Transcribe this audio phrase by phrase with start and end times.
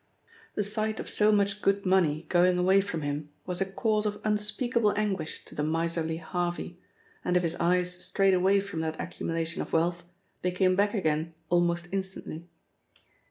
[0.55, 4.19] The sight of so much good money going away from him was a cause of
[4.23, 6.79] unspeakable anguish to the miserly Harvey,
[7.23, 10.01] and if his eyes strayed away from that accumulation of wealth,
[10.41, 12.47] they came back again almost instantly.